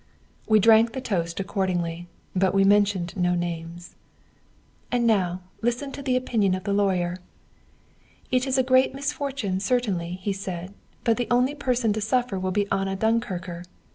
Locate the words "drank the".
0.59-0.99